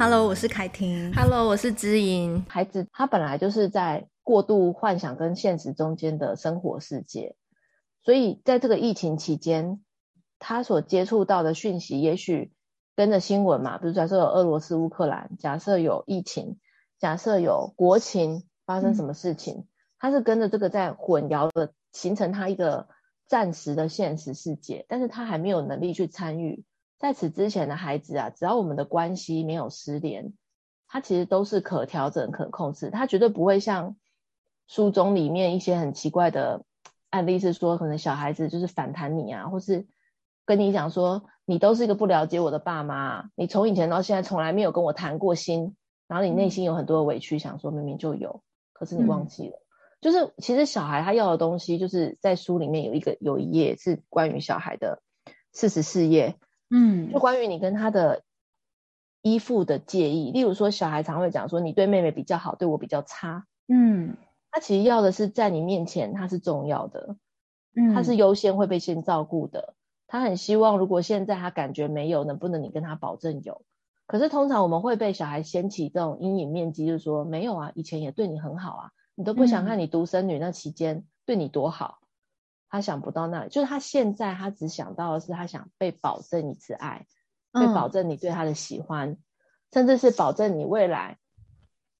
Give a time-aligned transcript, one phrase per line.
[0.00, 1.12] Hello，我是凯婷。
[1.12, 2.42] Hello，我是知音。
[2.48, 7.36] 孩子他本来就是在过度幻想跟现实中间的生活世界，
[8.02, 9.84] 所以在这个疫情期间，
[10.38, 12.50] 他所接触到的讯息，也许
[12.96, 16.58] 跟着新闻嘛，比如假设有俄罗斯、乌克兰，假设有疫情，
[16.98, 22.88] 假设有国情发生什么事情，嗯、他是跟着这个在混淆的，形成他一个
[23.28, 26.64] 暂时的现实世界，但是他还没有能力去参与。
[27.00, 30.34] 在此之前的孩子啊，只要我们的关系没有失联，
[30.86, 32.90] 他其实都是可调整、可控制。
[32.90, 33.96] 他绝对不会像
[34.68, 36.62] 书中里面一些很奇怪的
[37.08, 39.88] 案例，是说可能小孩子就是反弹你啊，或是
[40.44, 45.74] 跟你讲说你都是一个不了解我的爸妈，你从以前到现在从来没有跟我谈过心，
[46.06, 48.42] 然后你内心有很多的委屈，想说明明就有，
[48.74, 49.56] 可是你忘记了。
[49.56, 49.66] 嗯、
[50.02, 55.00] 就是其实小孩他要的东西，就是在书里面有一个有一页是关于小孩的
[55.50, 56.36] 四十四页。
[56.70, 58.22] 嗯，就关于你跟他的
[59.22, 63.44] 依附的介意，例如说，小孩常会讲说，你对妹妹比较好，对我比较差。
[63.68, 64.16] 嗯，
[64.50, 67.16] 他其实要的是在你面前他是重要的，
[67.76, 69.74] 嗯，他是优先会被先照顾的。
[70.06, 73.62] 他很希望，如果现在他感觉没有，能不能你跟他保证有？
[74.06, 81.99] 可是通常我们会被小孩掀起这种阴影面积，就是说没有啊，以前也对你很好啊，你都不想看你独生女那期间对你多好。
[82.70, 87.04] 他想不到那里，就是他现在他只想到的是，他想被保证一次爱，
[87.52, 89.18] 被保证你对他的喜欢，嗯、
[89.72, 91.18] 甚至是保证你未来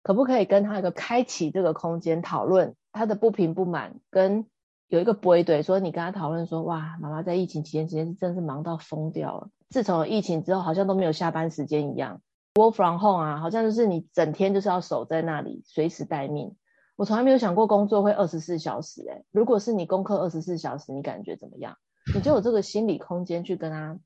[0.02, 4.46] 可不可以跟他一个开启这个空间讨论他的不平不满，跟
[4.86, 9.48] 有一个不会对说你跟他讨论说，哇，妈妈在疫情期间，时间是真是忙到疯掉了。
[9.68, 12.20] 自从疫情之后，好像都没有下班时间一样
[12.54, 16.56] ，work from home 啊，好像就是你整天就是要守在那里，随时待命。
[17.00, 21.78] 我从来没有想过工作会二十四小时诶，如果是你功课二十四小时，你感觉怎么样？
[22.14, 23.98] 你就有这个心理空间去跟他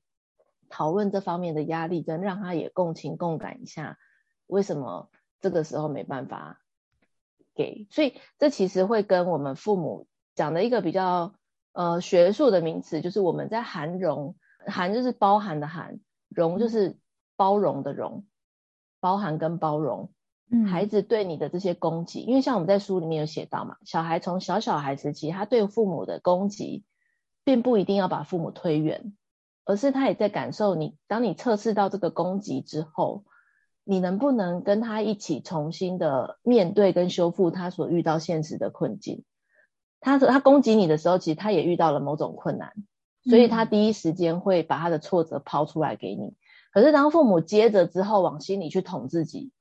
[0.69, 3.97] 讨论这方面的压力，跟让他也共情共感一下，
[4.47, 5.09] 为什么
[5.41, 6.61] 这个时候没办法
[7.53, 7.85] 给？
[7.91, 11.35] 所以这其实会跟我们父母讲的一个比较
[11.73, 16.97] 呃学术的名词，就是我们在涵容，涵就是包含的涵，容就是
[17.35, 18.25] 包容的容，
[19.01, 20.13] 包含跟包容。
[20.67, 26.83] 孩子对你的这些攻击，因为像我们在书里面有写到嘛，小孩从小小孩时期，他对父母的攻击，
[27.43, 29.15] 并不一定要把父母推远，
[29.65, 30.97] 而是他也在感受你。
[31.07, 33.23] 当你测试到这个攻击之后，
[33.83, 39.23] 你能不能跟他一起重新的面对跟修复他所遇到现实的困境？
[39.99, 42.71] 他他攻击你的时候，其实他也遇到了某种困难，
[43.23, 46.35] 所以他第一时间会把他的挫折抛出来给你。
[46.71, 49.51] 可是当父母接着之后，往心里去捅自己。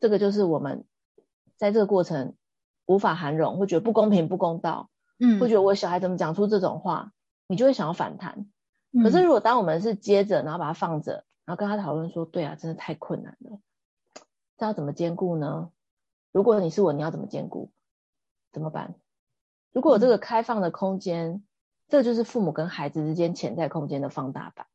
[0.00, 0.84] 这个就是我们
[1.56, 2.34] 在这个过程
[2.86, 7.12] 无法涵容，会觉得不公平、不公道，嗯，会觉得我小孩怎么讲出这种话，
[7.46, 8.46] 你就会想要反弹。
[8.92, 13.58] 嗯、可是如果当我们是接着，然后把它放着，然后跟他讨论说，对啊，真的太困难了，
[14.56, 15.70] 这要怎么兼顾呢？
[16.32, 17.70] 如果你是我，你要怎么兼顾？
[18.52, 18.94] 怎么办？
[19.72, 21.44] 如果有这个开放的空间，嗯、
[21.88, 24.66] 这就是父母跟孩子之间潜在空间的放大版。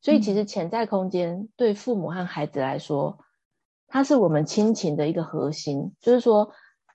[0.00, 3.18] 所以其实潜在空间对父母和孩子来说，
[3.88, 6.52] 它是我们亲情的一个核心，就是说，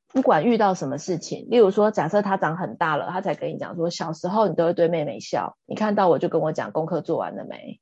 [0.09, 7.79] 不管遇到什么事情，例如说，假设他长很大了，他才跟你讲说，小时候你都会对妹妹笑，你看到我就跟我讲功课做完了没？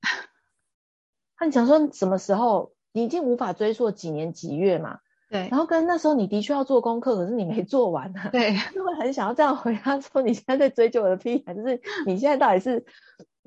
[1.36, 5.00] 他讲说什么时候，你已经无法追溯几年几月嘛？
[5.30, 5.50] 对。
[5.50, 8.30] 然后跟那时候你的确要做功课，可是你没做完啊。
[8.32, 8.56] 对。
[8.74, 12.86] 就会很想要这样回答说，你现在在追究我的屁孩，就是你现在到底是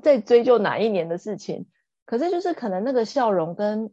[0.03, 1.65] 在追究哪一年的事情？
[2.05, 3.91] 可是就是可能那个笑容跟。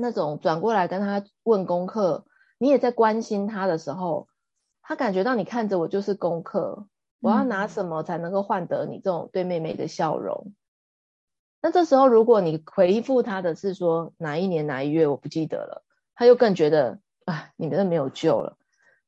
[0.00, 2.24] 那种转过来跟他问功课，
[2.58, 4.28] 你也在关心他的时候，
[4.82, 6.86] 他感觉到你看着我就是功课，
[7.20, 10.46] 我要拿什么才能够换得你这种对妹妹的笑容？
[10.46, 10.54] 嗯、
[11.62, 15.84] 那这时候如果你回复他的是说哪一年哪一月我不记得了，
[16.14, 18.56] 他又更觉得啊，你真的没有救了。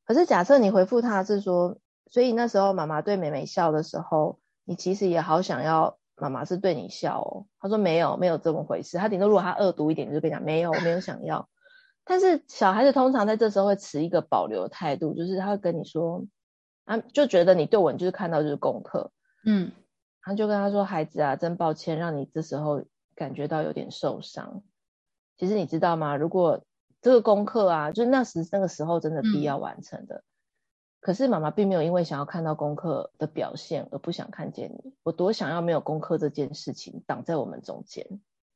[0.05, 1.77] 可是假设你回复他是说，
[2.09, 5.97] 所以那时候妈妈对妹妹笑的时候，你其实也好想要。
[6.15, 8.97] 妈妈是对你笑哦，他说没有，没有这么回事。
[8.97, 11.49] 他顶多如果他恶毒一点，就跟你讲没有，我没有想要。
[12.05, 16.25] 但是小孩子通常在这时候会持一个保留态度，就是他会跟你说，
[16.85, 19.11] 啊，就觉得你对我，你就是看到就是功课，
[19.45, 19.71] 嗯，
[20.21, 22.83] 他就跟他说，孩子啊，真抱歉让你这时候
[23.15, 24.61] 感觉到有点受伤。
[25.37, 26.15] 其实你知道吗？
[26.15, 26.63] 如果
[27.01, 30.15] 这个功课啊，就那时那个时候真的必要完成的。
[30.15, 30.23] 嗯
[31.03, 34.93] 可是妈妈并没有因为想要看到功课的表现而不想看见你。
[35.03, 38.07] 我多想要没有功课这件事情挡在我们中间。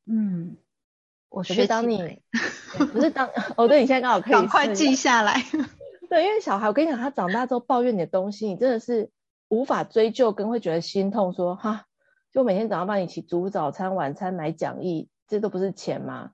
[0.06, 0.56] 嗯，
[1.28, 2.22] 我学当你
[2.94, 5.44] 不是当 哦，对，你现在刚好可以 赶快记下来。
[6.10, 9.12] 对，因为小孩，我跟你讲，他长大之后抱怨你的东西，你真的是
[9.50, 11.48] 无法追究，跟会觉得心痛说。
[11.48, 11.86] 说哈，
[12.32, 16.32] 就每天早上帮你起煮早餐、晚餐、买讲义，这都不是钱吗？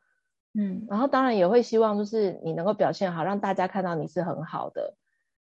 [0.54, 4.96] 嗯，然后当然也会希望就是你能够表现好，让大家看到你是很好的。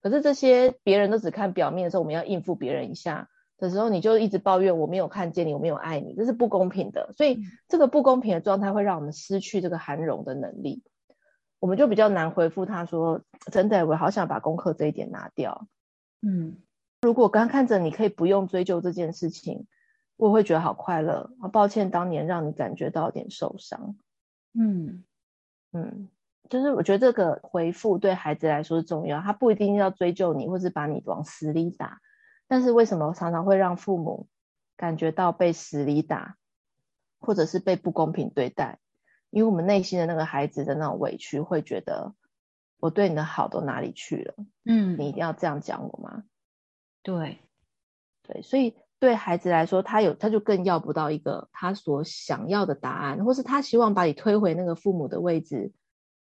[0.05, 7.11] 可是这些别人都只看表面的时候，我们要应付别人一下的时候，你就一直抱怨我没有看见你，我没有爱你，这是不公平的。
[7.17, 10.83] 所以这个不公平的状态会让我们失去这个涵容的能力，
[11.57, 15.67] 我们就比较难回复他说，真的，我好想把功课这一点拿掉。
[16.21, 16.57] 嗯，
[17.01, 19.65] 如果刚看着你可以不用追究这件事情，
[20.17, 21.31] 我会觉得好快乐。
[21.51, 23.95] 抱歉，当年让你感觉到有点受伤。
[24.53, 25.03] 嗯
[25.71, 26.09] 嗯，
[26.49, 31.99] 就是我觉得这个回复对孩子来说是重要，他不一定要追究你，或是把你往死里打。
[32.47, 34.27] 但是为什么常常会让父母
[34.77, 36.37] 感觉到被死里打，
[37.19, 38.79] 或者是被不公平对待？
[39.29, 42.13] 因为我们内心的那个孩子的那种委屈，会觉得。
[42.77, 44.35] 我对你的好都哪里去了？
[44.65, 46.23] 嗯，你一定要这样讲我吗？
[47.01, 47.39] 对，
[48.21, 55.71] 对，所以对孩子来说，他有他就更要不到一个他所想要的答案，或是他希望把你推回那个父母的位置，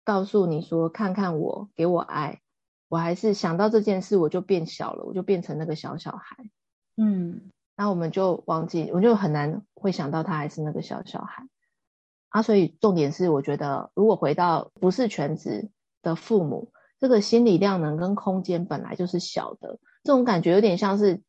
[0.08, 2.40] 告诉你说：“看看我，给我爱。”
[2.88, 6.50] 我还是想到这件事，我就变小了，我就变成那个小小孩。
[6.96, 11.46] 嗯，那我们就忘记，我就很难会想到他还是那个小小孩。
[12.30, 15.70] 啊，所以重点是，我觉得如果回到不是全职。
[16.00, 16.70] 的父母，
[17.00, 21.20] 这个心理量能跟空间本来就是小的，这种感觉有点像是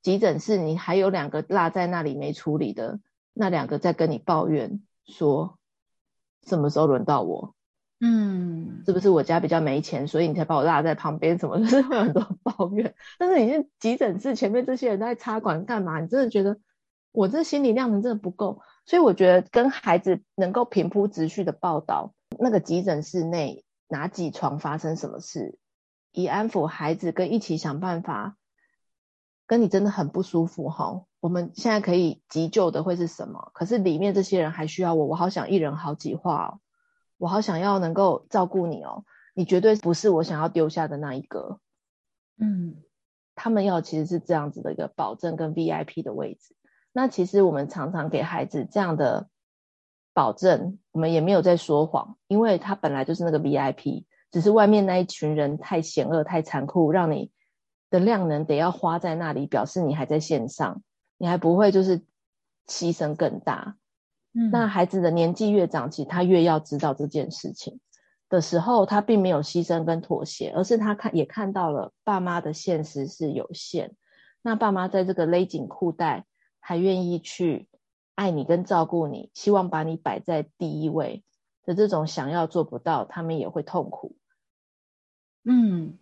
[0.00, 2.98] 急诊室，你还有两个落在那里没处理的，
[3.34, 5.58] 那两个在跟你抱怨说，
[6.46, 7.54] 什么时候轮到我？
[8.00, 11.38] 嗯，是不是我家比较没钱，所以你才把我落在旁边？
[11.38, 12.94] 什么就是会有很多抱怨。
[13.18, 16.00] 但是你是急诊室前面这些人在插管干嘛？
[16.00, 16.58] 你真的觉得
[17.12, 23.62] 我这心理量能真的不够，所以我觉得跟孩子能够平铺直叙的报道那个急诊室内。
[23.88, 25.60] 哪几床发生什么事？
[26.10, 28.36] 以安抚孩子，跟一起想办法。
[29.46, 33.52] 跟你真的很不舒服哈，我们现在可以急救的会是什么？
[33.54, 36.58] 可是里面这些人还需要我，我好想一人好几话哦，
[37.18, 39.04] 我好想要能够照顾你哦，
[39.34, 41.60] 你绝对不是我想要丢下的那一个。
[42.38, 42.76] 嗯，
[43.34, 46.54] 他们要其实是这样子的一个保证跟 VIP 的位置。
[46.92, 49.28] 那其实我们常常给孩子这样的。
[50.16, 57.30] 保证，我们也没有在说谎，因为他本来就是那个 VIP，只是外面那一群人太险恶、太残酷，让你
[57.90, 60.82] 的量能得要花在那里，表示你还在线上，
[61.18, 61.98] 你还不会就是
[62.66, 63.76] 牺牲更大。
[64.36, 67.80] 嗯，那孩子的年纪越长，其实他越要知道这件事情
[68.28, 73.94] 的时候，他并没有牺牲跟妥协，而是他看也看到了爸妈的现实是有限，
[74.42, 76.26] 那爸妈在这个勒紧裤带，
[76.60, 77.68] 还愿意去。
[78.16, 81.22] 爱你跟照顾你，希望把你摆在第一位
[81.66, 84.16] 的这种想要做不到，他们也会痛苦。
[85.44, 85.98] 嗯，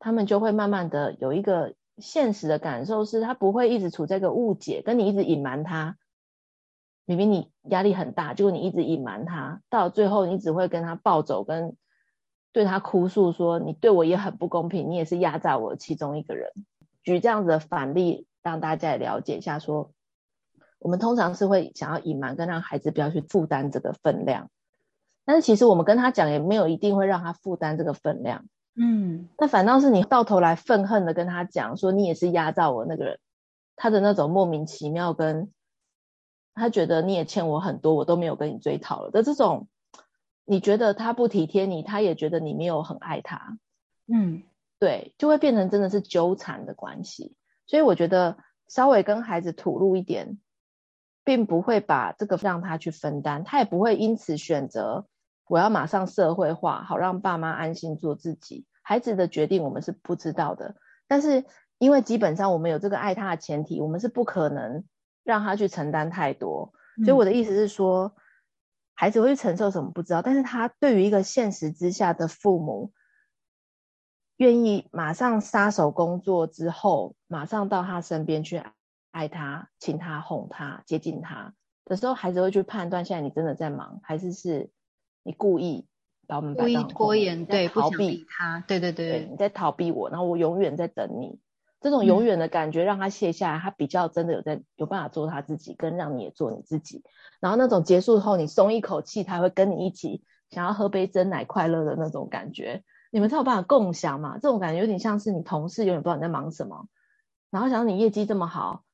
[0.00, 5.96] 他们就会慢慢的有一个现实的感受，是他不会一直处在一个误解，跟你一直隐瞒他。
[7.04, 11.76] 明明你压力很大，结果你一直隐瞒他，到最后你只会跟他暴走，跟
[12.52, 16.50] 对他哭诉说你对我也很不公平，你也是压榨我其中一个人。
[17.02, 19.92] 举这样子的反例，让大家也了解一下说。
[20.78, 24.50] 我们通常是会想要隐瞒，跟让孩子不要去负担这个分量，
[25.24, 28.46] 但是其实我们跟他讲，也没有一定会让他负担这个分量。
[28.74, 33.18] 嗯，那反倒是你到头来愤恨的跟他讲说，你也是压榨我那个人，
[33.76, 35.52] 他的那种莫名其妙，跟
[36.54, 39.68] 他觉得你也欠我很多，我都没有跟你追讨了的这种，
[40.44, 43.58] 你觉得他不体贴你，他也觉得你没有很爱他。
[44.06, 44.42] 嗯，
[44.78, 47.34] 对，就会变成真的是纠缠的关系。
[47.66, 48.36] 所以我觉得
[48.68, 50.38] 稍微跟孩子吐露一点。
[51.24, 55.06] 并不会把这个让他去分担，他也不会因此选择
[55.46, 58.66] 我要马上社会化，好让爸妈安心做自己。
[58.82, 60.74] 孩子的决定我们是不知道的，
[61.06, 61.44] 但是
[61.78, 64.82] 因为基本上我们有这个爱他的前提，我们是不可能
[65.24, 66.72] 让他去承担太多。
[67.04, 68.14] 所以我的意思是说，
[68.94, 72.92] 孩子会去承受什么不知道，但是他对于一个现实之下的父母，
[74.36, 78.62] 愿意马上撒手工作之后，马上到他身边去。
[79.12, 81.52] 爱他、亲他、哄他、接近他
[81.84, 84.70] 的时候，孩子会去判断：现在你真的在忙，还是是
[85.22, 85.86] 你故意
[86.26, 91.38] 把我们故意拖延，对，逃避他，对对对，对，你在逃避我，然后我永远在等你。
[91.82, 97.02] 这种永远的感觉让他卸下来，嗯、他比较真的有在有办法做他自己，跟让你也做你自己。
[97.40, 102.84] 然后那种结束后，你松一口气，他会跟你一起想要喝杯真奶，快乐的那种感觉。
[103.10, 104.38] 你们才有办法共享嘛？
[104.38, 106.86] 这种感觉有点像是你同事永远不知道你在忙什么，
[107.50, 108.84] 然后想到你业绩这么好。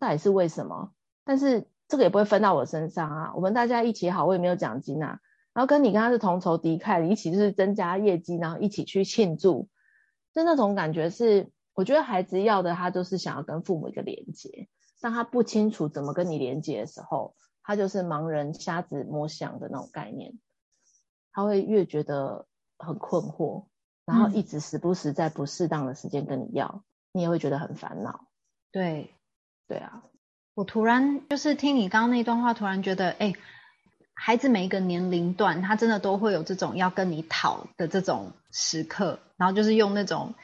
[0.00, 0.92] 到底是为什么？
[1.24, 3.32] 但是这个也不会分到我身上啊。
[3.34, 5.20] 我们大家一起好，我也没有奖金啊。
[5.52, 9.68] 然后跟你跟他是同仇敌忾，你一起就是增加业绩，然后一起去庆祝，
[10.32, 14.68] 就那种感觉是，我觉得孩子要的，他就是想要跟父母一个连接。
[15.00, 20.40] 当他不清楚怎么跟你连接的时候，他就是盲人瞎子摸象的那种概念。
[21.30, 22.46] 他会越觉得
[22.78, 23.66] 很困惑，
[24.04, 26.82] 然后一直时不时在不适当的时间跟你要，嗯、
[27.12, 28.26] 你也会觉得很烦恼。
[28.72, 29.14] 对，
[29.68, 30.02] 对啊。
[30.54, 33.34] 我突然就是听你刚刚那段话，突然觉得，哎，
[34.14, 40.34] 孩子每一个年龄段，他真的都会有这种要跟你讨的这种时刻，然后就是用那种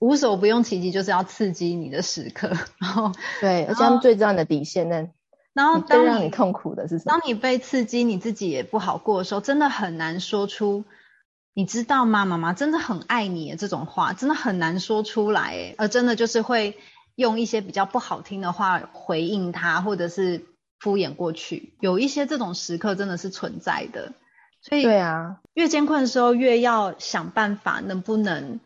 [0.00, 2.48] 无所不用其极，就是要刺激你的时刻。
[2.78, 5.08] 然后， 对，而且他们最知道你的底线呢。
[5.52, 7.12] 然后，当让你痛苦的是什么？
[7.12, 10.84] 当你被刺激，你自己也不好过的时候，真的很难说出
[11.54, 15.76] “你知道吗，妈妈真的很爱你”这种话，真的很难说出来。
[15.78, 16.76] 而真的就是会。
[17.16, 20.46] 用一些比较不好听的话回应他，或者是
[20.78, 24.14] 敷衍过去，有一些这种时刻真的是存在的。
[24.62, 28.60] 所以，对啊，越艰困的时候，越要想办法，能不能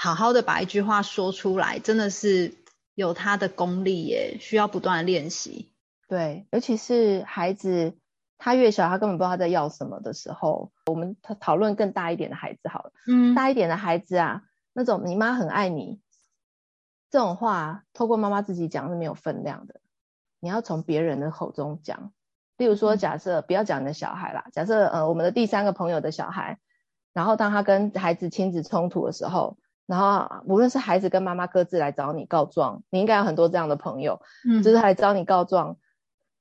[0.00, 2.54] 好好的把一句话说出来，真的是
[2.94, 5.72] 有他的功力耶，需要不断的练习。
[6.06, 7.98] 对，尤其是孩子
[8.38, 12.92] 他越小，他根本不知道他在要什么的时候，我们讨论更大一点的孩子好了。
[13.08, 16.00] 嗯，大一点的孩子啊，那种你妈很爱你。
[17.10, 19.80] 这种话透过妈妈自己讲是没有分量的，
[20.38, 22.12] 你要从别人的口中讲。
[22.56, 26.60] 例如说，假设不要讲你的小孩啦，假设呃我们的第三个朋友的小孩，
[27.12, 35.78] 然后当他跟孩子亲子冲突的时候，然后无论是孩子跟妈妈各自来找你告状，你应该有很多这样的朋友，嗯，就是来找你告状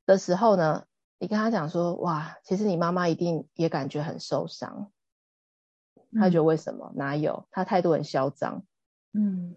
[0.06, 0.84] 的时候呢，
[1.18, 4.92] 你跟他讲说，哇，其实你妈妈一定也感觉很受伤，
[6.14, 6.92] 他觉得为什么？
[6.96, 7.48] 哪有？
[7.50, 8.64] 他态度很嚣张，
[9.14, 9.56] 嗯。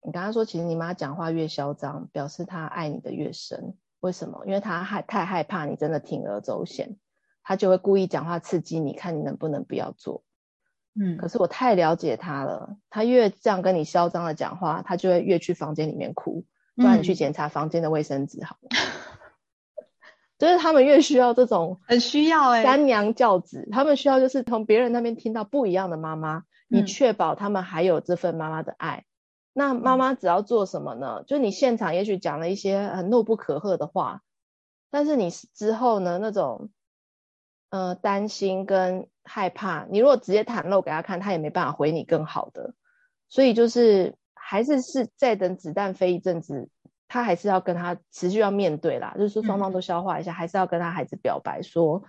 [0.00, 3.76] 你跟他说，其实你妈讲话越嚣张，表示她爱你的越深。
[3.98, 4.46] 为什么？
[4.46, 6.96] 因为她害太害怕你真的铤而走险，
[7.42, 10.22] 她就会故意讲话刺激你，看你能不能不要做。
[10.94, 16.44] 嗯，可是我太了解他了，他越这样跟你嚣张的讲话，他就会越去房间里面哭。
[16.76, 18.68] 不然你去检查房间的卫生纸好了。
[18.70, 19.84] 嗯、
[20.38, 29.04] 就是他们越需要这种很需要哎三娘教子，他们需要就是从别人那边听到不一样的妈妈，你确保他们还有这份妈妈的爱。
[29.52, 31.24] 那妈妈只要做什么呢？
[31.26, 34.22] 就你现场也许讲了一些很怒不可遏的话，
[34.88, 36.70] 但是你之后呢，那种
[37.70, 42.74] 呃担心跟害怕，你如果直接袒露给他看，他也没办法回你更好的。
[43.28, 46.68] 所以就是还是是再等子弹飞一阵子，
[47.06, 52.02] 他还是要跟他持续要面对啦，就是说双方都消化一下，还是要跟他孩子表白说，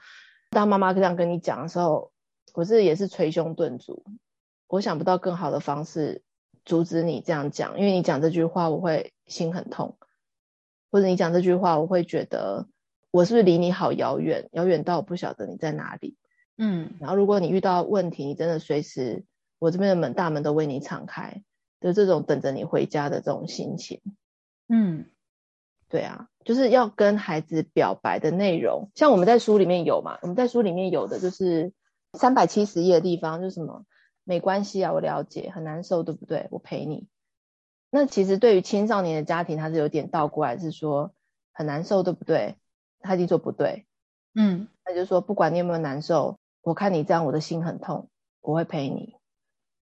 [0.50, 2.12] 当妈妈这样跟你讲的时候，
[2.54, 4.04] 我是也是捶胸顿足，
[4.68, 6.24] 我想不到更好的方式。
[6.66, 9.96] 阻止你这样讲，因为你讲这句话，我会心很痛；
[10.92, 12.68] 或者你讲这句话，我会觉得
[13.10, 16.16] 我是不是离你好遥远，遥远到我不晓得你在哪里。
[16.62, 19.24] 嗯，然后如果你遇到问题，你真的随时
[19.60, 21.42] 我这边的门大门都为你敞开，
[21.80, 24.02] 就这种等着你回家的这种心情。
[24.68, 25.06] 嗯，
[25.88, 31.72] 对啊，就是要跟孩子表白的内容，像我们在书里面有嘛，我们在书里面有的就是
[32.14, 33.86] 三百七十页的地方，就是什么？
[34.26, 36.48] 没关系啊，我了解，很难受，对不对？
[36.52, 37.08] 我陪你。
[37.90, 41.14] 那其实对于青少年的家庭，他是有点倒过来，是说
[41.52, 42.58] 很难受，对不对？
[43.00, 43.88] 他一定说不对，
[44.36, 46.38] 嗯，他就说不管你有没有难受，
[46.70, 48.10] 我看你这样，我的心很痛，
[48.42, 49.16] 我会陪你，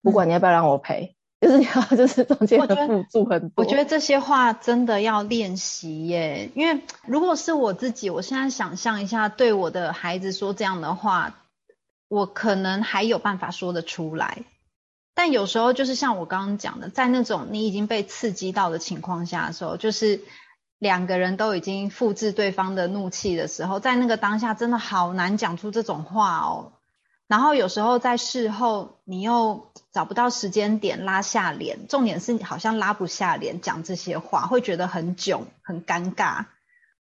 [0.02, 3.64] 不管你要不要让我陪，嗯、 就是你要就是中间的辅助很多。
[3.64, 11.36] 我觉得这些话真的要练习耶，因为如果是我自己，我现在想象一下，对我的孩子说这样的话。
[12.14, 14.44] 我可能还有办法说得出来，
[15.16, 20.20] 但有时候就是像我刚刚讲的，在那种你已经被刺激到的情况下的时候，就是
[20.82, 26.74] 两个人都已经复制对方的怒气的时候，在那个当下真的好难讲出这种话哦。
[27.28, 36.46] 然后有时候在事后，你又找不到时间点拉下脸，重点是你好像拉不下脸讲这些话，会觉得很囧、很尴尬，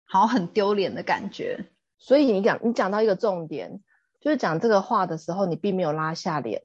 [0.05, 1.65] 好很丢脸的感觉。
[1.97, 3.83] 所以你讲，你讲到一个重点。
[4.21, 6.62] 就是讲这个话的时候，你并没有拉下脸，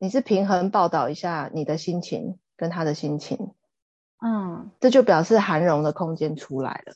[0.00, 3.54] 你是平衡报道一下你的心情跟他的心情，
[4.24, 6.94] 嗯，这就表示涵容的空间出来了，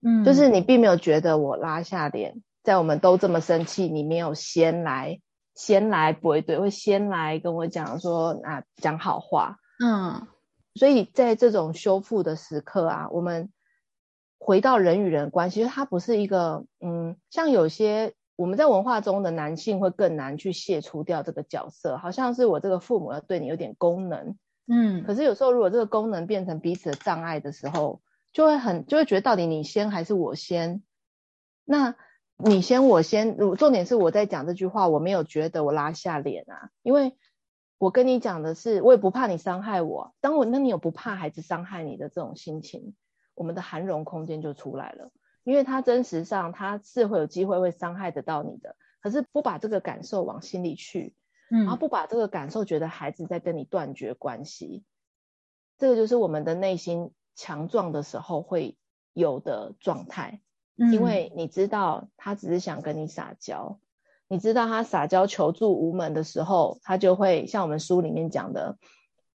[0.00, 5.20] 嗯，就是你并没有觉得我拉下脸，在我们都这么生气，你没有先来
[5.54, 10.26] 先来不会对，会先来跟我讲说啊讲好话，嗯，
[10.74, 13.52] 所以在这种修复的时刻啊，我们
[14.38, 18.14] 回到人与人关系，它不是一个嗯，像有些。
[18.38, 28.00] 我们在文化中的男性会更难去卸除掉这个角色，好像是我这个父母要对你有点功能，嗯，可是有时候如果这个功能变成彼此的障碍的时候，
[28.32, 30.82] 就会很就会觉得到底你先还是我先？
[31.64, 31.94] 那
[32.36, 37.16] 你先我先，重点是我在讲这句话，我没有觉得我拉下脸啊，因为
[37.78, 42.94] 我跟你讲的是，我也不怕你伤害我，当我那你有不怕孩子伤害你的这种心情，
[43.34, 45.10] 我们的涵容空间就出来了。
[45.44, 51.14] 因为他真实上他是会有机会会伤害得到你的，可是不把这个感受往心里去，
[51.50, 54.84] 嗯，然后不把这个感受觉得孩子在跟你断绝关系，
[55.78, 58.76] 这个就是我们的内心强壮的时候会
[59.12, 60.40] 有的状态。
[60.76, 63.78] 嗯，因为你知道他只是想跟你撒娇，
[64.28, 68.76] 你知道他撒娇求助无门的时候，他就会像我们书里面讲的，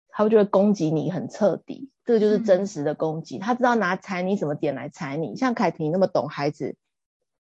[0.09, 3.38] 他就会攻击你很彻底，这个就是真实的攻击。
[3.38, 6.77] 嗯，他知道拿踩你什么点来踩你，像凯婷那么懂孩子，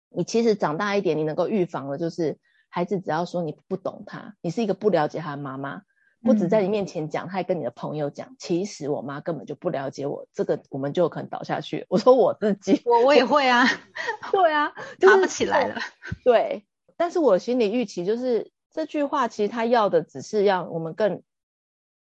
[0.07, 2.39] 你其实长大一点，你能够预防的就是
[2.71, 5.83] 孩子只要说你不懂他，你是一个不了解他的妈妈。
[6.23, 11.87] 不止在你面前讲，他还跟你的朋友讲，其实我妈根本就不了解我，这个我们就可能倒下去。
[11.89, 13.65] 我说我自己，我我也会啊，
[14.31, 15.81] 对啊，爬不起来了。
[16.23, 21.23] 对，但是我心里预期就是这句话，其实他要的只是要我们更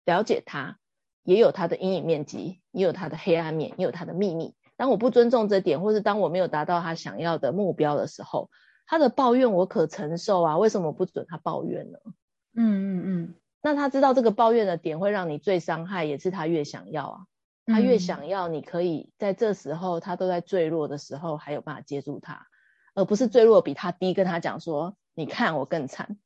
[0.03, 0.79] 了解他，
[1.21, 4.55] 也有他的阴影面积，也有他的黑暗面，也有他的秘密。
[4.77, 8.49] 当我不尊重这点，或是当我没有达到他想要的目标的时候，
[8.87, 11.99] 他的抱怨我可承受啊，为什么不准他抱怨呢？
[12.55, 13.35] 嗯嗯嗯。
[13.61, 17.19] 那他知道这个抱怨的点会让你最伤害，也是他越想要啊。
[17.65, 22.47] 他越想要，你可以在这时候他都在坠落的时候，还有办法接住他，
[22.95, 26.17] 而不是坠落比他低，跟他讲说：“你看我更惨。”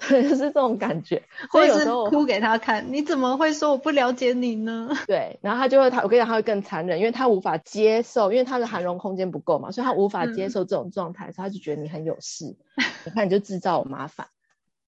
[0.08, 1.22] 对，就是这种感觉。
[1.52, 4.90] 所以有时候哭给他看，你怎么会说我不了解你呢？
[5.06, 12.56] 对，然后他就会他，我跟你讲，他会更残忍，因为他无法接受，因为他的涵容空间不够嘛，所以他无法接受这种状态，所以他就觉得你很有事，
[13.04, 14.28] 你看你就制造我麻烦。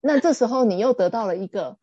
[0.02, 1.78] 那这时候你又得到了一个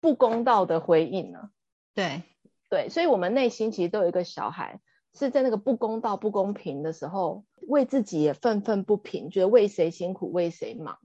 [0.00, 1.50] 不公道的回应呢？
[1.94, 2.22] 对
[2.68, 4.80] 对，所以我们内心其实都有一个小孩，
[5.14, 10.98] 是在那个不公道、不公平的时候，为自己也愤愤不平，觉得为谁辛苦为谁忙，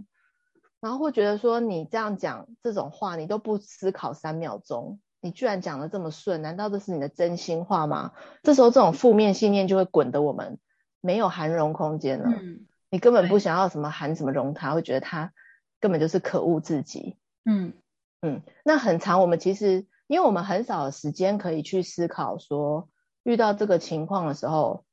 [0.81, 8.11] 然后会觉得说你这样讲这种话，你都不思考三秒钟，你居然讲的这么顺，难道这是你的真心话吗？
[8.43, 10.59] 这时候这种负面信念就会滚得我们
[10.99, 12.29] 没有含容空间了。
[12.29, 15.31] 嗯，你根本不想要什么含什么容他，他会觉得他。
[15.79, 17.73] 根本就是可恶自己，嗯
[18.21, 22.87] 嗯，那很长，我们其实因为我们很少的时间可以去思考说，
[23.23, 24.85] 遇到这个情况的时候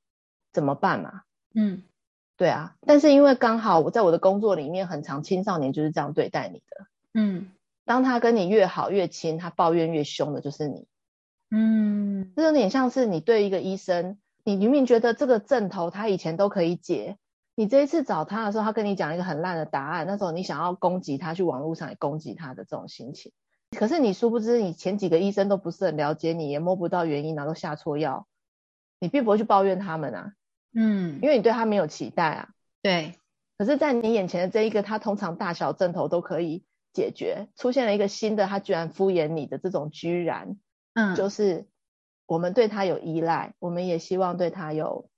[0.50, 1.24] 怎么办嘛？
[1.54, 1.82] 嗯，
[2.38, 7.50] 对啊，但是因为刚好我在我的工作里面，很常青少年就是这样对待你的，嗯，
[7.84, 10.86] 当他跟你越好越亲，他抱怨越凶的就是你，
[11.50, 17.18] 嗯，这有点像是你对一个医生，你明明觉得这个症头他以前都可以解。
[17.56, 23.32] 你这一次找他的时候，他跟你讲一个很烂的答案，那时候你想要攻击他，去网络上也攻击他的这种心情。
[23.76, 28.28] 可是你殊不知，你前几个医生都不是很了解你，也摸不到原因，然后都下错药，
[29.00, 30.34] 你并不会去抱怨他们啊，
[30.78, 32.50] 嗯，因为你对他没有期待啊。
[32.80, 33.18] 对。
[33.58, 40.56] 可是，在你眼前的这一个，他通常大小症头都可以解决，出现了一个新的，他居然敷衍你的这种居然，
[40.94, 41.66] 嗯，就是
[42.26, 45.10] 我们对他有依赖，我们也希望对他有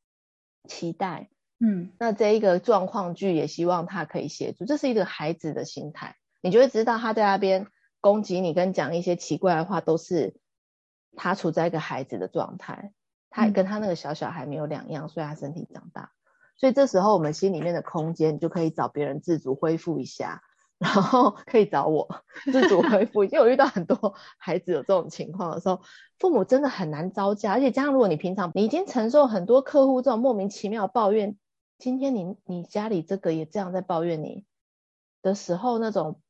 [0.66, 1.29] 期待。
[1.59, 6.16] 嗯，那这一个状况剧也希望他可以协助，这是一个孩子的心态。
[6.40, 7.66] 你就会知道他在那边
[8.01, 10.35] 攻击你跟讲一些奇怪的话，都是
[11.14, 12.94] 他处在一个孩子的状态，
[13.30, 16.12] 他跟他那个小小孩没有两样，所以他身体长大。
[16.56, 20.42] 所以这时候我们心里面的空间，你就可以找别人自主恢复一下，
[20.78, 23.24] 然后可以找我自主恢复。
[23.24, 25.80] 因为我遇到很多孩子有这种情况的时候，
[26.18, 31.38] 父母真的很难招架，而且加上如果你平常你已经承受很多客户这种莫名其妙的抱怨。
[31.78, 34.44] 今天你你家里这个也这样在抱怨你
[35.22, 36.20] 的时候，那种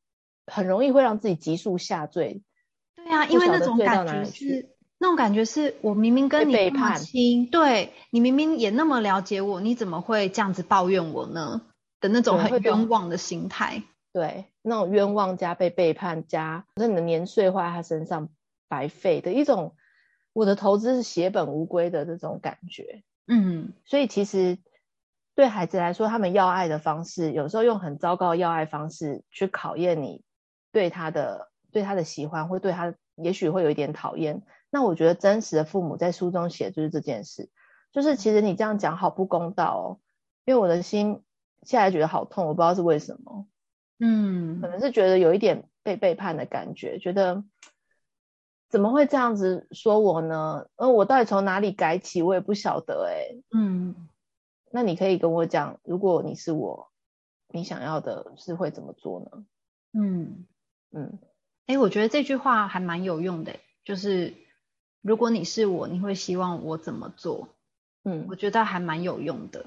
[0.46, 2.44] 很容易会让自己急速下坠。
[2.94, 11.62] 对啊，因为那种感觉是那种感觉是我明明跟你那么亲，对你明明也那么了解我，你怎么会这样子抱怨我呢？
[12.00, 13.82] 的那种很冤枉的心态。
[14.12, 18.28] 对，那种冤枉加被背叛加，那你的年岁花在他身上
[18.68, 19.74] 白费的一种，
[20.32, 23.02] 我的投资是血本无归的这种感觉。
[23.26, 24.58] 嗯，所以其实。
[25.36, 30.22] 对孩子来说，他们要爱的方式，有时候用很糟糕的要爱方式去考验你
[30.70, 34.42] 对他的对他的喜欢，会对他也许会有一点讨厌。
[34.70, 37.50] 那我觉得真实的父母在书中写就是这件事，
[37.92, 40.00] 就是其实你这样讲好不公道哦，
[40.44, 41.22] 因为我的心
[41.62, 43.46] 现在觉得好痛，我不知道是为什么。
[43.98, 47.44] 嗯，可能是觉得有一点被背叛的感觉，觉得
[48.68, 50.66] 怎么会这样子说我呢？
[50.76, 53.42] 呃，我到底从哪里改起，我也不晓得哎。
[53.52, 54.08] 嗯。
[54.72, 56.92] 那你可以跟我讲，如果你是我，
[57.48, 59.44] 你想要的是会怎么做呢？
[59.92, 60.46] 嗯
[60.92, 61.18] 嗯，
[61.66, 64.32] 哎、欸，我觉得这句话还蛮有用的，就是
[65.02, 67.48] 如果你是我，你会希望我怎么做？
[68.04, 69.66] 嗯，我觉得还蛮有用的。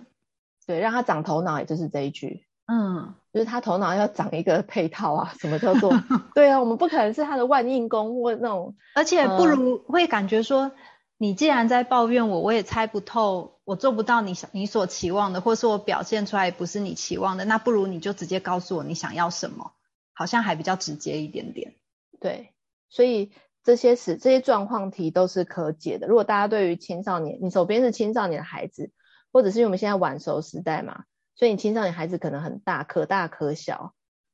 [0.65, 2.45] 对，让他长头脑，也就是这一句。
[2.65, 5.93] 嗯，就是他头脑要长一个配套啊，什么叫做？
[6.33, 10.71] 对啊，我们不可能是他的万应公或那种，而且不如会感觉说。
[11.19, 19.71] 你既然在抱怨我，我也猜不透，我做不到你想你所期望的，或是我表现出来不是你期望的，那不如你就直接告诉我你想要什么，
[20.11, 21.75] 好像还比较直接一点点。
[22.19, 22.49] 对，
[22.89, 23.31] 所以
[23.63, 26.08] 这些是这些状况题都是可解的。
[26.08, 28.91] 如果大家对于青少年，你手边是青少年的孩子，
[29.32, 33.93] 或者是因为我们现在晚熟时代嘛，所以你青少年孩子可能很大，可大可小，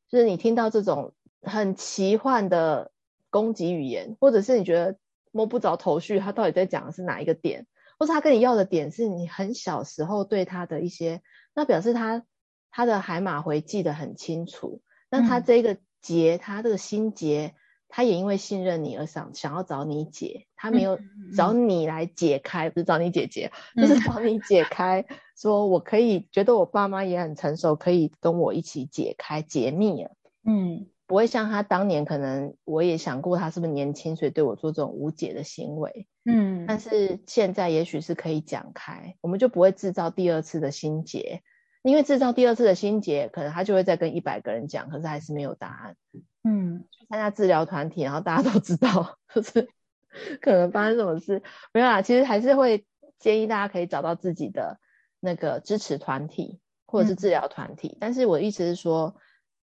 [0.09, 2.91] 就是你听到这种很奇幻的
[3.29, 4.97] 攻击语言，或者是你觉得。
[5.31, 7.67] 摸不着头绪，他到底在讲的是哪一个点，
[7.99, 11.21] 或是他跟你要的点是你很小时候对他的一些，
[11.53, 12.25] 那表示他
[12.71, 17.53] 他的海马回记得很清楚，那他这个结，嗯、他这个心结，
[17.89, 20.97] 他也因为信任你而想想要找你解，他没有
[21.35, 30.11] 找你来解开，嗯、不是找你姐姐，嗯、就是找你解开，说我可以觉得我爸妈也很成熟，可以跟我一起解开解密了，
[30.45, 30.87] 嗯。
[31.09, 36.05] 不会像他当年，可能我也想过他是不是年轻，所以对我做这种无解的行为。
[36.23, 41.41] 嗯，但是现在也许是可以讲开，我们就不会制造第二次的心结，
[41.81, 45.95] 因为制造第二次的心结，可能他就会再跟一百个人讲，可是还是没有答案。
[46.43, 49.69] 嗯，去参加治疗团体，然后大家都知道，就是
[50.41, 52.01] 可能发生什么事，没有啦。
[52.01, 52.85] 其实还是会
[53.17, 54.79] 建议大家可以找到自己的
[55.19, 59.15] 那个支持团体或者是治疗团体，嗯，但是我的意思是说。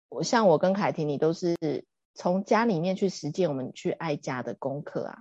[0.09, 1.57] 我像我跟凯婷，你都是
[2.14, 5.18] 从家里面去实践我们去爱家的功课啊。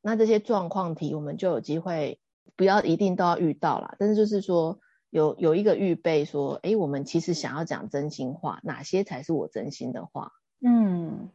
[0.00, 2.20] 那这些状况题，我们就有机会，
[2.54, 4.78] 不要一定都要遇到啦，但是就是说
[5.10, 10.30] 有有一个预备，说，哎，我们其实想要讲真心话，哪些才是我真心的话？
[10.64, 11.30] 嗯，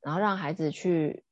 [0.00, 1.22] 然后让孩子去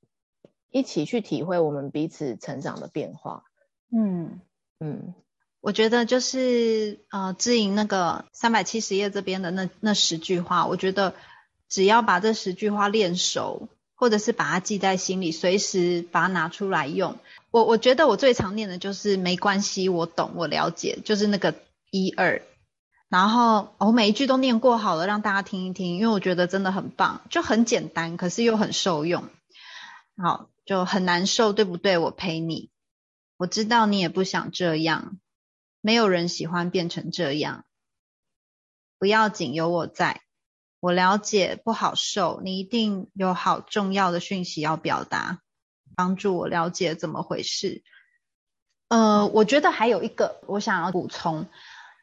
[0.70, 3.44] 一起去体会我们彼此成长的变化。
[3.90, 4.40] 嗯
[4.80, 5.14] 嗯。
[5.60, 11.14] 我觉得就是呃，智盈那个三百七十页这边的那那十句话，我觉得
[11.68, 17.16] 只要把这十句话练熟，或者是把它记在心里，随时把它拿出来用。
[17.50, 21.52] 我我觉得我最常念的就是没关系，我懂，我了解，就是那个
[21.90, 22.40] 一二。
[23.08, 29.24] 然后我每一句都念过好了，让大家听一听，因为我觉得真的很棒，就很简单，可是又很受用。
[30.16, 31.96] 好，就很难受，对不对？
[31.96, 32.70] 我陪你，
[33.38, 35.18] 我知道你也不想这样。
[35.80, 37.64] 没有人喜欢变成这样，
[38.98, 40.22] 不要紧，有我在。
[40.80, 45.40] 我了解不好受，你一定有好重要的讯息要表达，
[45.96, 47.82] 帮助我了解怎么回事。
[48.88, 51.46] 呃，我觉得还有一个我想要补充，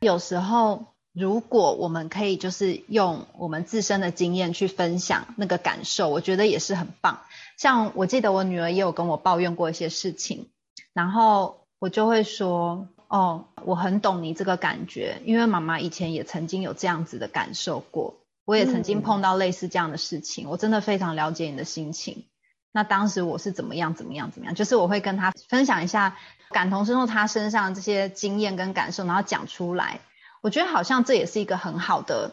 [0.02, 7.22] 有时候如果我们可以就是用我们自身的经验去分享那个感受，我觉得也是很棒。
[7.58, 10.50] 像我记得我女儿也有跟我抱怨过一些事情，
[10.94, 12.88] 然后我就会说。
[13.08, 22.26] 哦，我很懂你这个感觉，因为妈妈以前也曾经有这样子的感受过，我也曾经碰到类似这样的事情，我真的非常了解你的心情。
[22.72, 26.18] 那当时我是怎么样怎么样怎么样，就是我会跟他分享一下，
[26.50, 30.00] 感同身受他身上这些经验跟感受，然后讲出来。
[30.46, 32.30] 我觉得好像这也是一个很好的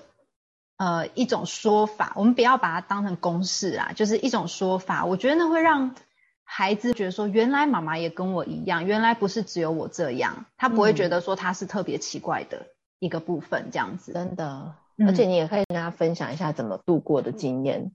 [0.76, 5.06] 呃一种说法，我们不要把它当成公式啊，就是一种说法。
[5.06, 5.94] 我觉得那会让。
[6.44, 12.66] 孩子觉得说，原来妈妈也跟我一样，原来不是只有我这样，他不会觉得说他是特别奇怪的
[12.98, 14.12] 一个部分，这样子。
[14.12, 17.80] 真的，而且你也可以跟他分享一下怎么度过的经验。
[17.80, 17.92] 嗯。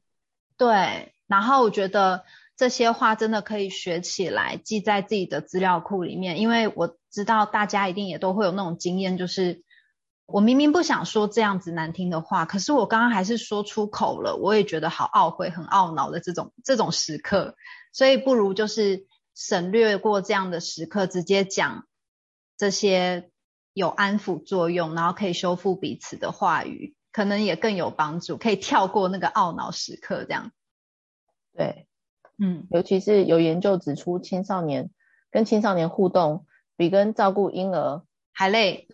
[0.57, 2.23] 对，然后我觉得
[2.55, 9.61] 这些话真的可以学起来，记在自己的资料库里面，因为我知道大家一定也都会有那种经验，就是
[10.27, 17.55] 我明明不想说这样子难听的话，可是我刚刚还是说出口了，我也觉得好懊悔、很懊恼的这种这种时刻。
[17.93, 21.87] 所以不如就是省略过这样的时刻，直接讲
[22.57, 23.31] 这些
[23.73, 28.35] 有安抚作用，然后可以修复彼此的话语，可能也更有帮助。
[28.35, 30.51] 可以跳过那个懊恼时刻，这样。
[31.55, 31.87] 对，
[32.37, 34.91] 嗯，尤其是有研究指出，青少年
[35.31, 38.89] 跟青少年互动比跟照顾婴儿还累。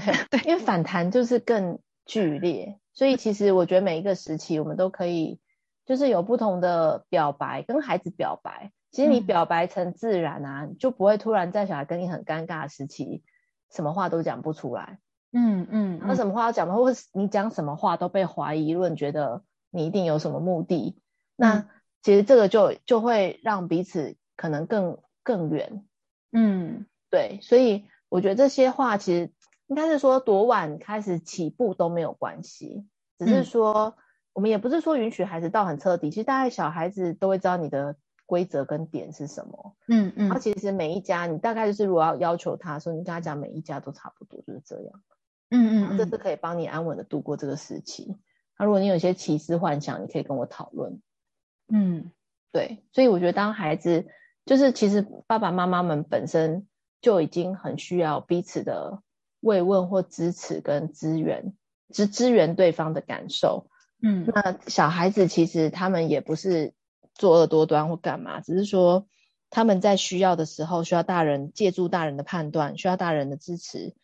[0.46, 2.78] 因为反弹就是更剧烈。
[2.92, 5.40] 所以其实我觉得每一个时期，我们都可以。
[5.86, 13.24] 就是有不同的表白，跟孩子表白，其实你表白成自然啊，嗯、就不会突然在小孩跟你很尴尬的时期，
[13.72, 15.00] 什么话都讲不出来。
[15.32, 20.94] 嗯嗯，那、嗯、什么话都讲不出，或是你讲什么话都被怀疑论，觉得你一定有什么目的。
[20.96, 21.02] 嗯、
[21.34, 21.68] 那
[22.02, 25.84] 其实这个就就会让彼此可能更更远。
[26.30, 29.32] 嗯，对，所以我觉得这些话其实
[29.70, 32.86] 应该是说多晚开始起步都没有关系，
[33.18, 33.94] 只是说。
[33.96, 34.02] 嗯
[34.32, 39.76] 我们也不是说允许孩子到很彻底，其实大概小孩子都会知道你的规则跟点是什么。
[39.88, 40.28] 嗯嗯。
[40.28, 45.02] 然后其实每一家，你大概就是如果要要求他说，你跟他讲每一家都差不多就是这样。
[45.50, 45.98] 嗯嗯。
[45.98, 48.16] 这是可以帮你安稳的度过这个时期。
[48.56, 51.02] 那如果你有一些奇思幻想，你可以跟我讨论。
[51.66, 52.12] 嗯，
[52.52, 52.84] 对。
[52.92, 54.06] 所以我觉得当孩子
[54.46, 56.68] 就是其实爸爸妈妈们本身
[57.00, 59.02] 就已经很需要彼此的
[59.40, 61.54] 慰问或支持跟支援，
[61.92, 63.68] 支支援对方的感受。
[64.02, 66.72] 嗯，那小孩子其实他们也不是
[67.14, 69.06] 作恶多端或干嘛，只是说
[69.50, 73.94] 他们在需要的时候需要大人借助大人的判断，需要大人的支持。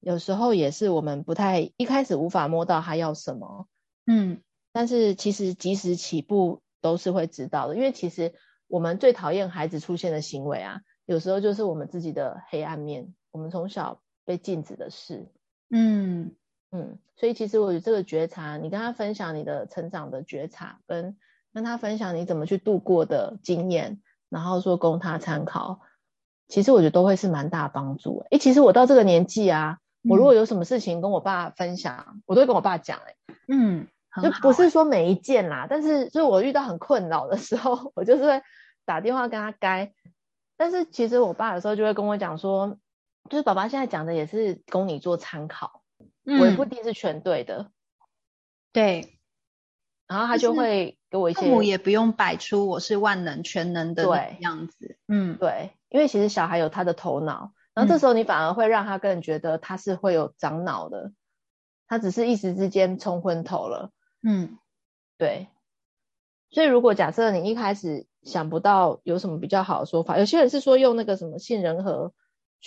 [0.00, 3.66] 有时候也是我们不太一开始无法摸到他要什么。
[4.06, 4.40] 嗯，
[4.72, 8.34] 但是其实及时起步都是会知道的，因为其实。
[8.68, 15.26] 我们最讨厌孩子出现的行为啊，有时候就是我们自己的黑暗面，我们从小被禁止的事。
[15.70, 16.32] 嗯
[16.70, 21.16] 嗯，所以其实我有这个觉察，你跟他分享你的成长的觉察，跟
[21.54, 25.80] 跟他分享你怎么去度过的经验，然后说供他参考，
[26.48, 28.26] 其实我觉得都会是蛮大帮助。
[28.30, 32.98] 诶，其实我到这个年纪啊，我如果有什么事情跟我爸分享，嗯、我都会跟我爸讲。
[32.98, 33.16] 诶
[33.48, 33.86] 嗯。
[34.22, 38.42] 就不是说每一件啦，但是就是我遇到很困扰的时候， 我就是会
[38.86, 39.92] 打电话跟他该。
[40.56, 42.78] 但是其实我爸有时候就会跟我讲说，
[43.28, 45.82] 就是爸爸现在讲的也是供你做参考，
[46.24, 47.70] 嗯、我也不一定是全对的。
[48.72, 49.18] 对，
[50.06, 54.04] 然后他就会给我一些，父母也不用摆出我是万能全能的
[54.40, 54.98] 样子。
[55.08, 61.12] 嗯，对，因为其实小孩有他的头脑，然后这时候你反而会让他更觉得他是会有长脑的，
[61.86, 63.90] 他只是一时之间冲昏头了。
[64.22, 64.58] 嗯，
[65.16, 65.48] 对，
[66.50, 72.12] 所以如果假设你一开始想不到有什么比较好的说法，有些人是说用那个什么杏仁核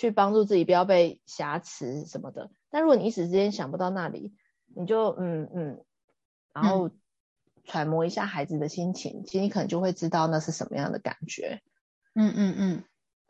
[0.00, 4.32] 去帮助自己不要被挟持什么的，但如果你一时之间想不到那里，
[4.74, 5.84] 你就嗯嗯，
[6.54, 6.90] 然后
[7.64, 11.60] 揣摩一下孩子的心情，嗯、其实你可能就会知道那是什么样的感觉。
[12.14, 12.84] 嗯嗯嗯，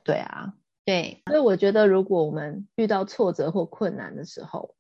[0.05, 0.55] 对啊，
[0.85, 4.77] 对，所以我觉得如果我们遇到挫折或困难的时候，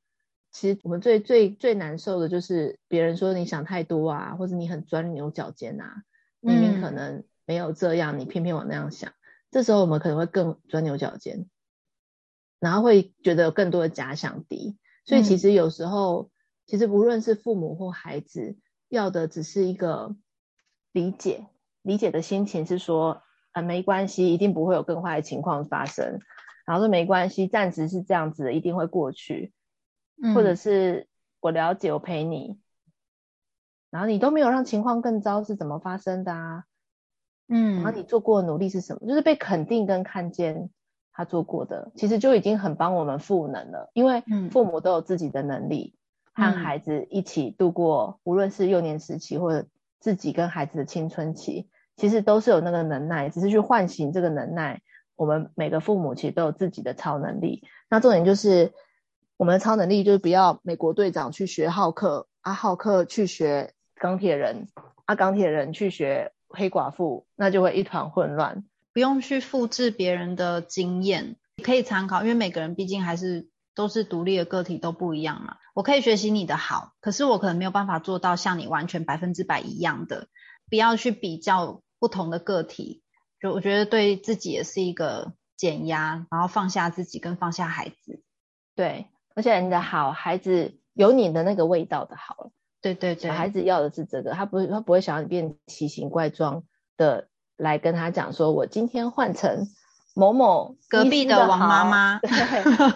[0.53, 6.05] 其实我们最最最难受的就是别人说你想太多啊，或者你很钻牛角尖啊，
[6.38, 9.12] 明明可能没有这样，嗯、你偏偏往那样想，
[9.50, 11.46] 这时候我们可能会更钻牛角尖，
[12.61, 14.79] 然后会觉得有更多的假想敌。
[15.05, 16.31] 所以其实有时候，嗯、
[16.66, 18.57] 其实无论是父母或孩子，
[18.88, 20.14] 要的只是一个
[20.92, 21.49] 理解，
[21.83, 26.20] 理解的心情是说，啊，没关系，一定不会有更坏的情况发生，
[26.64, 29.53] 然后说没关系，暂时是这样子的，一定会过去。
[30.35, 31.09] 或者是
[31.40, 32.61] 我了解，我陪你，嗯、
[33.88, 36.64] 然后你都没有让情况更糟，是怎么发生的啊？
[37.49, 39.09] 嗯，然后你做过的努力是什么？
[39.09, 40.68] 就是被肯定跟看见
[41.20, 43.90] 他做过的，其实就已经很帮我们赋能了。
[43.92, 45.94] 因为父母都有自己的能力，
[46.33, 54.80] 和孩子一起度过，无论是幼年时期或者自己跟孩子的青春期，其实都是有那个能耐，只是去唤醒这个能耐。
[55.16, 57.62] 我们每个父母其实都有自己的超能力。
[57.90, 58.72] 那重点就是。
[59.37, 64.66] 我们的超能力就是不要美国队长去学浩克，啊浩克去学钢铁人，
[65.06, 68.66] 啊钢铁人去学黑寡妇，那就会一团混乱。
[68.92, 75.57] 不用去复制别人的经验，可以参考，因为每个人毕竟还是都是独立的个体，都不一样嘛。
[75.74, 80.29] 我可以学习你的好，可是我可能没有办法做到像你完全百分之百一样的。
[80.68, 83.03] 不要去比较不同的个体，
[83.40, 88.22] 就我觉得对自己也是一个减压，然后放下自己跟放下孩子，
[88.74, 89.07] 对。
[89.35, 92.50] 而且你的好，孩子有你的那个味道的好了。
[92.83, 96.64] 对对对，孩子要的是这个，他不会他不会想要你变奇形怪状
[96.96, 97.29] 的
[97.61, 99.68] 来跟他讲说，我今天换成
[100.14, 102.31] 某某隔壁的王妈妈， 对，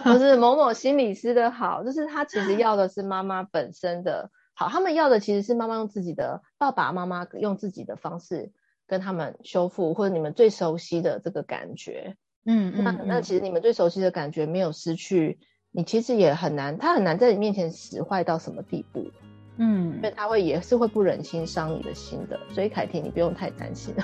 [0.03, 8.51] 或是某某心理师的好，就是他其实要的是妈妈本身的好，他们要的其实是妈妈用自己的爸爸妈妈用自己的方式
[8.87, 12.15] 跟他们修复，或者你们最熟悉的这个感觉。
[12.45, 15.39] 嗯嗯，那那其实你们最熟悉的感觉没有失去。
[15.77, 19.11] 你其实也很难，他很难在你面前使坏到什么地步，
[19.57, 24.03] 嗯，所以他会也是会不忍心伤你的心的，所以凯婷你不用太担心了。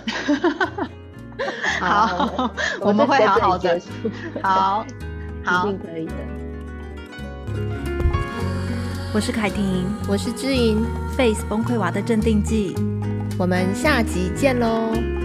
[1.79, 3.81] 好， 我们会好好的，
[4.41, 4.85] 好，
[5.43, 6.13] 好，一定可以的。
[9.13, 10.85] 我是凯婷，我是知音
[11.17, 12.75] ，Face 崩溃娃的镇定剂，
[13.37, 15.20] 我们下集见喽。